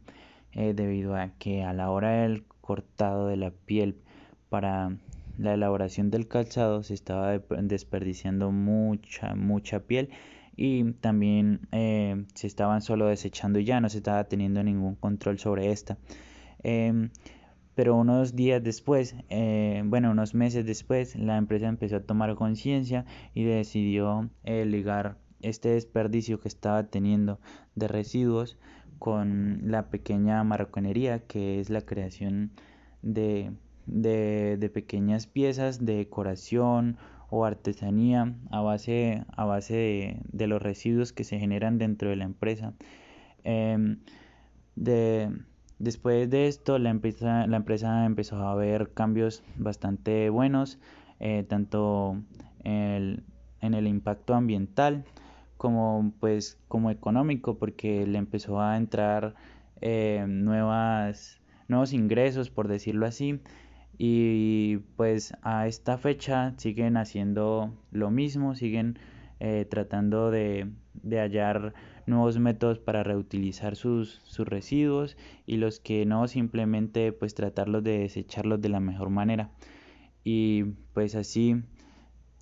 Eh, 0.54 0.74
debido 0.76 1.16
a 1.16 1.30
que 1.40 1.64
a 1.64 1.72
la 1.74 1.90
hora 1.90 2.24
del 2.24 2.44
cortado 2.60 3.28
de 3.28 3.38
la 3.38 3.52
piel 3.52 3.96
para 4.50 4.98
la 5.38 5.54
elaboración 5.54 6.12
del 6.12 6.28
calzado 6.28 6.84
se 6.84 6.94
estaba 6.94 7.40
desperdiciando 7.40 8.52
mucha, 8.52 9.34
mucha 9.34 9.80
piel 9.80 10.10
y 10.58 10.92
también 10.94 11.62
eh, 11.72 12.26
se 12.36 12.48
estaban 12.48 12.82
solo 12.82 13.08
desechando 13.08 13.60
ya, 13.60 13.80
no 13.80 13.90
se 13.90 13.98
estaba 13.98 14.26
teniendo 14.26 14.62
ningún 14.62 14.96
control 14.96 15.40
sobre 15.40 15.72
esta. 15.72 15.98
Pero 17.76 17.96
unos 17.96 18.36
días 18.36 18.64
después, 18.64 19.16
eh, 19.30 19.82
bueno, 19.86 20.12
unos 20.12 20.34
meses 20.36 20.66
después, 20.66 21.16
la 21.16 21.38
empresa 21.38 21.68
empezó 21.68 21.98
a 21.98 22.04
tomar 22.04 22.36
conciencia 22.36 23.06
y 23.34 23.44
decidió 23.44 24.30
ligar 24.44 25.18
este 25.42 25.70
desperdicio 25.70 26.40
que 26.40 26.48
estaba 26.48 26.84
teniendo 26.84 27.40
de 27.76 27.88
residuos 27.88 28.58
con 29.00 29.62
la 29.72 29.90
pequeña 29.90 30.44
marroquinería, 30.44 31.26
que 31.26 31.60
es 31.60 31.70
la 31.70 31.82
creación 31.82 32.52
de, 33.02 33.52
de, 33.88 34.70
pequeñas 34.72 35.26
piezas 35.26 35.84
de 35.84 35.96
decoración 35.96 36.98
o 37.30 37.46
artesanía 37.46 38.36
a 38.52 38.62
base, 38.62 39.26
a 39.36 39.46
base 39.46 40.20
de, 40.32 40.48
los 40.48 40.62
residuos 40.62 41.14
que 41.14 41.24
se 41.24 41.40
generan 41.40 41.78
dentro 41.78 42.10
de 42.10 42.18
la 42.18 42.26
empresa. 42.26 42.74
Em, 43.44 44.02
de, 44.76 45.32
después 45.82 46.30
de 46.30 46.48
esto, 46.48 46.80
la 46.80 46.90
empresa, 46.90 47.48
la 47.48 47.58
empresa 47.58 48.06
empezó 48.06 48.38
a 48.38 48.56
ver 48.56 48.92
cambios 48.94 49.44
bastante 49.58 50.30
buenos, 50.30 50.80
eh, 51.20 51.44
tanto 51.48 52.22
en 52.64 53.24
el 53.62 53.88
impacto 53.88 54.34
ambiental, 54.36 55.04
como 55.58 56.12
pues 56.20 56.58
como 56.68 56.90
económico 56.90 57.60
porque 57.60 58.08
le 58.08 58.18
empezó 58.18 58.60
a 58.60 58.78
entrar 58.78 59.36
eh, 59.80 60.26
nuevas 60.28 61.40
nuevos 61.68 61.94
ingresos 61.94 62.50
por 62.50 62.68
decirlo 62.68 63.06
así. 63.06 63.40
Y 63.98 64.78
pues 64.96 65.36
a 65.44 65.68
esta 65.68 66.00
fecha 66.00 66.56
siguen 66.58 66.98
haciendo 66.98 67.76
lo 67.92 68.10
mismo 68.10 68.56
siguen 68.56 68.98
eh, 69.40 69.68
tratando 69.70 70.32
de, 70.32 70.72
de, 70.94 71.20
hallar 71.20 71.74
nuevos 72.08 72.40
métodos 72.40 72.80
para 72.80 73.04
reutilizar 73.04 73.76
sus, 73.76 74.22
sus 74.24 74.48
residuos 74.48 75.18
y 75.46 75.58
los 75.58 75.80
que 75.80 76.06
no 76.06 76.28
simplemente 76.28 77.12
pues 77.12 77.36
tratarlos 77.36 77.84
de 77.84 78.00
desecharlos 78.00 78.62
de 78.62 78.70
la 78.70 78.80
mejor 78.80 79.10
manera 79.10 79.52
y 80.24 80.64
pues 80.94 81.16
así 81.16 81.64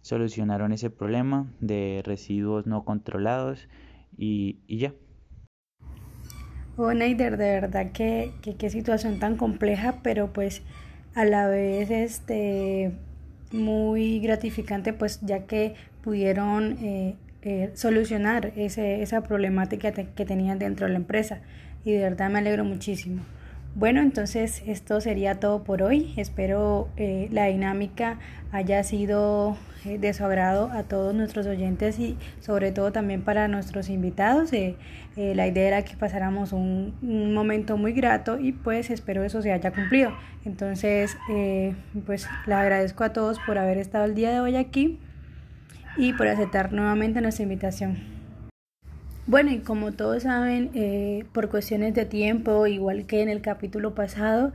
solucionaron 0.02 0.72
ese 0.72 0.90
problema 0.90 1.52
de 1.60 2.02
residuos 2.06 2.66
no 2.68 2.84
controlados 2.84 3.68
y, 4.18 4.58
ya. 4.68 4.94
Oh, 6.78 6.94
Neider, 6.94 7.38
de 7.38 7.60
verdad 7.60 7.92
que, 7.92 8.34
qué 8.42 8.70
situación 8.70 9.20
tan 9.20 9.38
compleja, 9.38 10.00
pero 10.02 10.34
pues 10.34 10.62
a 11.16 11.26
la 11.26 11.48
vez 11.48 11.90
este 11.90 12.94
muy 13.52 14.20
gratificante, 14.20 14.94
pues 14.94 15.22
ya 15.22 15.46
que 15.46 15.76
pudieron 16.04 16.78
eh, 16.82 17.16
eh, 17.42 17.72
solucionar 17.74 18.54
ese, 18.56 19.02
esa 19.02 19.22
problemática 19.22 19.92
que 19.92 20.26
tenían 20.26 20.60
dentro 20.60 20.88
de 20.88 20.94
la 20.94 21.00
empresa. 21.00 21.42
Y 21.86 21.94
de 21.94 22.02
verdad 22.02 22.30
me 22.30 22.40
alegro 22.40 22.66
muchísimo. 22.66 23.24
Bueno, 23.76 24.02
entonces 24.02 24.64
esto 24.66 25.00
sería 25.00 25.40
todo 25.40 25.64
por 25.64 25.84
hoy. 25.84 26.14
Espero 26.18 26.90
eh, 26.98 27.30
la 27.32 27.46
dinámica 27.46 28.18
haya 28.52 28.84
sido 28.84 29.56
eh, 29.86 30.00
de 30.00 30.14
su 30.14 30.26
agrado 30.26 30.72
a 30.74 30.84
todos 30.84 31.14
nuestros 31.14 31.46
oyentes 31.46 32.00
y 32.00 32.18
sobre 32.42 32.72
todo 32.72 32.92
también 32.92 33.22
para 33.22 33.48
nuestros 33.48 33.90
invitados. 33.90 34.52
Eh, 34.54 34.76
la 35.16 35.48
idea 35.48 35.68
era 35.68 35.82
que 35.84 35.96
pasáramos 35.96 36.52
un, 36.52 36.94
momento 37.34 37.78
muy 37.78 37.94
grato 37.94 38.40
y 38.40 38.54
pues 38.54 38.90
espero 38.90 39.24
eso 39.24 39.42
se 39.42 39.52
haya 39.52 39.72
cumplido. 39.72 40.14
Entonces, 40.46 41.16
pues 42.06 42.28
le 42.48 42.54
agradezco 42.54 43.04
a 43.04 43.14
todos 43.14 43.38
por 43.46 43.58
haber 43.58 43.78
estado 43.78 44.06
el 44.06 44.16
día 44.16 44.32
de 44.32 44.40
hoy 44.40 44.56
aquí 44.56 45.00
y 46.00 46.14
por 46.14 46.28
aceptar 46.28 46.72
nuevamente 46.72 47.22
nuestra 47.22 47.44
invitación. 47.44 47.98
Bueno, 49.28 49.52
y 49.52 49.60
como 49.60 49.92
todos 49.92 50.24
saben, 50.24 50.72
eh, 50.74 51.24
por 51.34 51.50
cuestiones 51.50 51.94
de 51.94 52.06
tiempo, 52.06 52.66
igual 52.66 53.06
que 53.06 53.22
en 53.22 53.30
el 53.30 53.42
capítulo 53.42 53.94
pasado, 53.94 54.54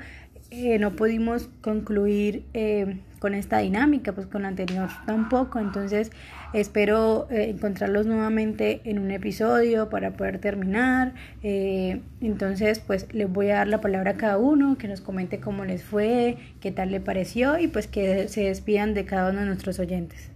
eh, 0.51 0.81
no 0.81 0.97
pudimos 0.97 1.49
concluir 1.61 2.45
eh, 2.55 2.99
con 3.21 3.35
esta 3.35 3.59
dinámica, 3.59 4.13
pues 4.13 4.27
con 4.27 4.43
la 4.43 4.49
anterior 4.49 4.89
tampoco. 5.07 5.61
Entonces 5.61 6.11
espero 6.55 7.29
encontrarlos 7.31 8.07
nuevamente 8.07 8.81
en 8.85 8.99
un 8.99 9.11
episodio 9.11 9.91
para 9.91 10.13
poder 10.13 10.39
terminar. 10.41 11.15
entonces 11.43 12.81
pues 12.81 13.07
les 13.13 13.33
voy 13.33 13.51
a 13.51 13.57
dar 13.57 13.69
la 13.69 13.81
palabra 13.81 14.13
a 14.13 14.17
cada 14.17 14.39
uno, 14.39 14.77
que 14.77 14.89
nos 14.89 15.01
comente 15.01 15.41
cómo 15.41 15.65
les 15.65 15.85
fue, 15.85 16.37
qué 16.61 16.73
tal 16.73 16.91
le 16.91 17.01
pareció 17.01 17.59
y 17.59 17.69
pues 17.69 17.87
que 17.87 18.29
se 18.29 18.43
despidan 18.43 18.95
de 18.95 19.05
cada 19.05 19.31
uno 19.31 19.41
de 19.41 19.47
nuestros 19.47 19.79
oyentes. 19.79 20.34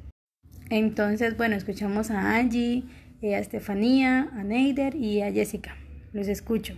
Entonces 0.71 1.37
bueno, 1.37 1.57
escuchamos 1.57 2.11
a 2.11 2.37
Angie, 2.37 2.85
a 3.23 3.39
Estefanía, 3.39 4.29
a 4.33 4.45
Neider 4.45 4.95
y 4.95 5.23
a 5.23 5.33
Jessica. 5.33 5.77
Los 6.13 6.29
escucho. 6.29 6.75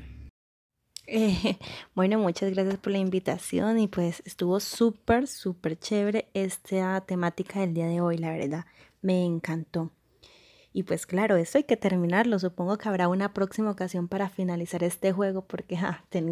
Eh, 1.06 1.56
bueno, 1.94 2.18
muchas 2.18 2.52
gracias 2.52 2.78
por 2.78 2.92
la 2.92 2.99
invitación 2.99 3.78
y 3.80 3.88
pues 3.88 4.23
estuvo 4.25 4.61
súper, 4.61 5.26
súper 5.26 5.78
chévere 5.78 6.28
esta 6.35 7.00
temática 7.00 7.61
del 7.61 7.75
día 7.75 7.87
de 7.87 8.00
hoy, 8.00 8.16
la 8.16 8.30
verdad, 8.30 8.64
me 9.02 9.25
encantó. 9.25 9.90
Y 10.73 10.85
pues 10.85 11.04
claro, 11.06 11.35
esto 11.35 11.59
hay 11.59 11.64
que 11.64 11.76
terminarlo, 11.76 12.38
supongo 12.38 12.78
que 12.78 12.88
habrá 12.88 13.09
una 13.09 13.35
próxima 13.35 13.73
ocasión 13.73 14.06
para 14.06 14.28
finalizar 14.28 14.85
este 14.85 15.11
juego 15.11 15.42
porque 15.42 15.76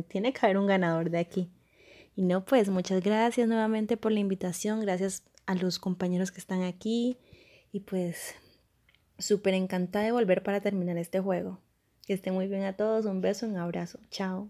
tiene 0.07 0.33
que 0.33 0.47
haber 0.47 0.59
un 0.59 0.69
ganador 0.69 1.11
de 1.11 1.19
aquí. 1.19 1.51
Y 2.15 2.23
no, 2.23 2.45
pues 2.45 2.69
muchas 2.69 3.03
gracias 3.03 3.49
nuevamente 3.49 3.97
por 3.97 4.13
la 4.13 4.21
invitación, 4.21 4.81
gracias 4.81 5.25
a 5.47 5.55
los 5.57 5.81
compañeros 5.81 6.31
que 6.31 6.39
están 6.39 6.63
aquí 6.63 7.19
y 7.73 7.81
pues 7.81 8.35
súper 9.19 9.55
encantada 9.55 10.05
de 10.05 10.13
volver 10.13 10.43
para 10.43 10.61
terminar 10.61 10.97
este 10.99 11.21
juego. 11.21 11.59
Que 12.07 12.15
esté 12.15 12.31
muy 12.31 12.49
bien 12.49 12.65
a 12.65 12.75
todos, 12.75 13.05
un 13.05 13.21
beso, 13.21 13.47
un 13.47 13.57
abrazo, 13.57 13.99
chao. 14.11 14.49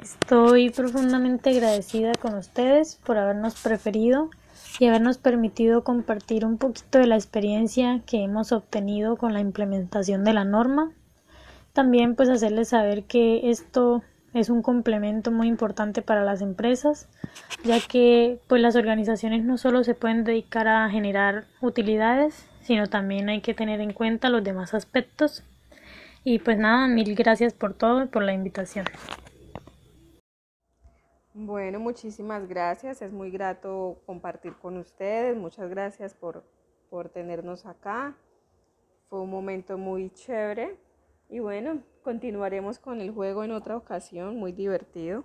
Estoy 0.00 0.70
profundamente 0.70 1.50
agradecida 1.50 2.12
con 2.14 2.34
ustedes 2.34 2.96
por 3.04 3.16
habernos 3.16 3.60
preferido 3.60 4.30
y 4.78 4.86
habernos 4.86 5.18
permitido 5.18 5.84
compartir 5.84 6.44
un 6.44 6.58
poquito 6.58 6.98
de 6.98 7.06
la 7.06 7.16
experiencia 7.16 8.02
que 8.06 8.22
hemos 8.22 8.52
obtenido 8.52 9.16
con 9.16 9.32
la 9.32 9.40
implementación 9.40 10.24
de 10.24 10.32
la 10.32 10.44
norma. 10.44 10.92
También 11.72 12.16
pues 12.16 12.28
hacerles 12.28 12.68
saber 12.68 13.04
que 13.04 13.50
esto 13.50 14.02
es 14.34 14.50
un 14.50 14.62
complemento 14.62 15.30
muy 15.30 15.46
importante 15.46 16.02
para 16.02 16.24
las 16.24 16.42
empresas, 16.42 17.08
ya 17.62 17.78
que 17.80 18.40
pues 18.48 18.60
las 18.60 18.74
organizaciones 18.74 19.44
no 19.44 19.56
solo 19.56 19.84
se 19.84 19.94
pueden 19.94 20.24
dedicar 20.24 20.66
a 20.66 20.90
generar 20.90 21.44
utilidades, 21.60 22.48
sino 22.60 22.88
también 22.88 23.28
hay 23.28 23.40
que 23.40 23.54
tener 23.54 23.80
en 23.80 23.92
cuenta 23.92 24.30
los 24.30 24.42
demás 24.42 24.74
aspectos. 24.74 25.44
Y 26.24 26.40
pues 26.40 26.58
nada, 26.58 26.88
mil 26.88 27.14
gracias 27.14 27.52
por 27.52 27.74
todo 27.74 28.02
y 28.02 28.06
por 28.06 28.24
la 28.24 28.32
invitación. 28.32 28.86
Bueno, 31.32 31.78
muchísimas 31.78 32.48
gracias. 32.48 33.02
Es 33.02 33.12
muy 33.12 33.30
grato 33.30 34.02
compartir 34.06 34.54
con 34.54 34.78
ustedes. 34.78 35.36
Muchas 35.36 35.68
gracias 35.70 36.14
por, 36.14 36.44
por 36.90 37.08
tenernos 37.08 37.66
acá. 37.66 38.16
Fue 39.08 39.20
un 39.20 39.30
momento 39.30 39.76
muy 39.76 40.10
chévere. 40.10 40.76
Y 41.34 41.40
bueno, 41.40 41.82
continuaremos 42.04 42.78
con 42.78 43.00
el 43.00 43.10
juego 43.10 43.42
en 43.42 43.50
otra 43.50 43.76
ocasión. 43.76 44.36
Muy 44.36 44.52
divertido. 44.52 45.24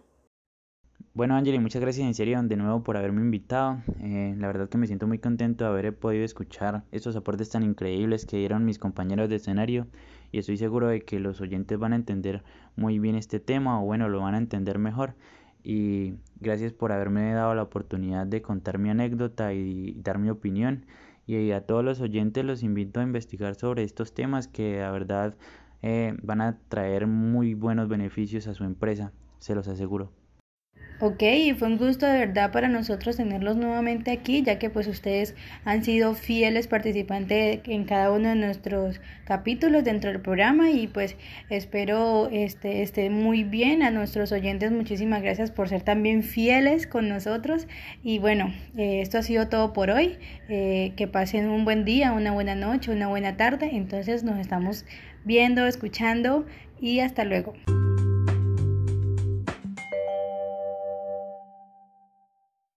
Bueno, 1.14 1.36
Angeli, 1.36 1.60
muchas 1.60 1.84
gracias 1.84 2.08
en 2.08 2.16
serio 2.16 2.42
de 2.42 2.56
nuevo 2.56 2.82
por 2.82 2.98
haberme 2.98 3.22
invitado. 3.22 3.84
Eh, 4.02 4.34
la 4.36 4.48
verdad 4.48 4.70
que 4.70 4.80
me 4.80 4.88
siento 4.88 5.06
muy 5.06 5.20
contento 5.20 5.66
de 5.66 5.70
haber 5.70 5.96
podido 5.96 6.26
escuchar 6.26 6.82
estos 6.92 7.16
aportes 7.16 7.52
tan 7.52 7.62
increíbles 7.62 8.26
que 8.26 8.38
dieron 8.38 8.66
mis 8.66 8.80
compañeros 8.80 9.30
de 9.30 9.36
escenario 9.36 9.86
y 10.32 10.40
estoy 10.40 10.58
seguro 10.58 10.88
de 10.88 11.02
que 11.02 11.20
los 11.20 11.42
oyentes 11.42 11.78
van 11.78 11.94
a 11.94 11.98
entender 11.98 12.42
muy 12.76 12.98
bien 12.98 13.14
este 13.14 13.40
tema 13.40 13.80
o 13.80 13.86
bueno, 13.86 14.10
lo 14.10 14.22
van 14.22 14.34
a 14.34 14.40
entender 14.40 14.80
mejor 14.80 15.14
y 15.64 16.16
gracias 16.40 16.74
por 16.74 16.92
haberme 16.92 17.34
dado 17.34 17.54
la 17.54 17.62
oportunidad 17.62 18.26
de 18.26 18.42
contar 18.42 18.80
mi 18.80 18.90
anécdota 18.90 19.54
y 19.54 19.94
dar 20.02 20.18
mi 20.18 20.32
opinión. 20.32 20.88
Y 21.28 21.52
a 21.52 21.68
todos 21.68 21.86
los 21.86 22.02
oyentes 22.02 22.44
los 22.44 22.64
invito 22.64 23.00
a 23.00 23.04
investigar 23.04 23.54
sobre 23.54 23.84
estos 23.84 24.16
temas 24.16 24.48
que 24.48 24.80
la 24.80 24.90
verdad 24.90 25.38
eh, 25.82 26.16
van 26.22 26.42
a 26.42 26.58
traer 26.68 27.08
muy 27.08 27.54
buenos 27.54 27.88
beneficios 27.88 28.48
a 28.48 28.54
su 28.54 28.64
empresa, 28.64 29.12
se 29.40 29.56
los 29.56 29.68
aseguro. 29.68 30.12
Ok, 31.02 31.24
y 31.24 31.54
fue 31.54 31.70
un 31.70 31.78
gusto 31.78 32.06
de 32.06 32.20
verdad 32.20 32.52
para 32.52 32.68
nosotros 32.68 33.16
tenerlos 33.16 33.56
nuevamente 33.56 34.12
aquí, 34.12 34.44
ya 34.44 34.60
que 34.60 34.70
pues 34.70 34.86
ustedes 34.86 35.34
han 35.64 35.82
sido 35.82 36.14
fieles 36.14 36.68
participantes 36.68 37.62
en 37.64 37.86
cada 37.86 38.12
uno 38.12 38.28
de 38.28 38.36
nuestros 38.36 39.00
capítulos 39.24 39.86
dentro 39.86 40.12
del 40.12 40.20
programa 40.20 40.72
y 40.72 40.88
pues 40.88 41.16
espero 41.50 42.28
este 42.34 42.82
esté 42.82 43.10
muy 43.10 43.46
bien 43.46 43.82
a 43.82 43.92
nuestros 43.92 44.34
oyentes. 44.34 44.74
Muchísimas 44.74 45.22
gracias 45.22 45.52
por 45.52 45.70
ser 45.70 45.84
también 45.84 46.22
fieles 46.22 46.86
con 46.86 47.08
nosotros 47.08 47.66
y 48.04 48.20
bueno, 48.20 48.54
eh, 48.76 49.00
esto 49.00 49.20
ha 49.20 49.24
sido 49.24 49.48
todo 49.48 49.72
por 49.72 49.92
hoy. 49.92 50.18
Eh, 50.50 50.92
que 50.98 51.08
pasen 51.08 51.48
un 51.48 51.64
buen 51.64 51.86
día, 51.86 52.12
una 52.12 52.34
buena 52.34 52.56
noche, 52.56 52.92
una 52.92 53.08
buena 53.08 53.38
tarde. 53.38 53.70
Entonces 53.72 54.26
nos 54.26 54.38
estamos 54.38 54.84
viendo, 55.24 55.66
escuchando 55.66 56.46
y 56.82 57.00
hasta 57.00 57.24
luego. 57.24 57.54